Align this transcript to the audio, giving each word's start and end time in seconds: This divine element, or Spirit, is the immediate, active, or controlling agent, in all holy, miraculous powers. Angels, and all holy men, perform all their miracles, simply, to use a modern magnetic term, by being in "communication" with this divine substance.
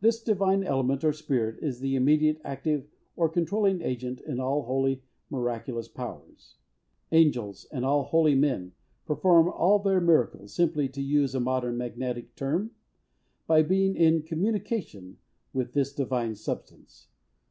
This 0.00 0.22
divine 0.22 0.64
element, 0.64 1.04
or 1.04 1.12
Spirit, 1.12 1.58
is 1.62 1.80
the 1.80 1.94
immediate, 1.94 2.40
active, 2.42 2.88
or 3.14 3.28
controlling 3.28 3.82
agent, 3.82 4.22
in 4.22 4.40
all 4.40 4.62
holy, 4.62 5.02
miraculous 5.28 5.86
powers. 5.86 6.56
Angels, 7.12 7.66
and 7.70 7.84
all 7.84 8.04
holy 8.04 8.34
men, 8.34 8.72
perform 9.04 9.50
all 9.50 9.78
their 9.78 10.00
miracles, 10.00 10.54
simply, 10.54 10.88
to 10.88 11.02
use 11.02 11.34
a 11.34 11.40
modern 11.40 11.76
magnetic 11.76 12.34
term, 12.36 12.70
by 13.46 13.60
being 13.62 13.96
in 13.96 14.22
"communication" 14.22 15.18
with 15.52 15.74
this 15.74 15.92
divine 15.92 16.36
substance. 16.36 17.08